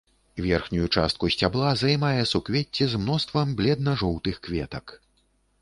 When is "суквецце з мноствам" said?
2.33-3.47